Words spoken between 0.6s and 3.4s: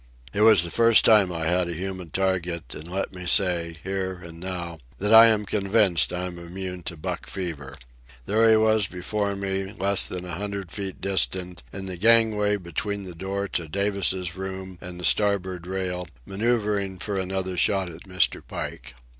the first time I had a human target, and let me